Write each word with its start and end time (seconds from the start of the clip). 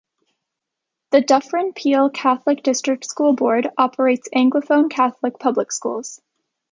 The 1.11 1.21
Dufferin-Peel 1.21 2.09
Catholic 2.09 2.63
District 2.63 3.05
School 3.05 3.33
Board 3.33 3.69
operates 3.77 4.27
Anglophone 4.35 4.89
Catholic 4.89 5.37
public 5.37 5.71
schools. 5.71 6.19